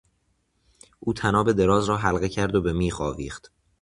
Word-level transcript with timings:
او 0.99 1.13
طناب 1.13 1.51
دراز 1.51 1.85
را 1.85 1.97
حلقه 1.97 2.29
کرد 2.29 2.55
و 2.55 2.61
به 2.61 2.73
میخ 2.73 3.01
آویخت. 3.01 3.51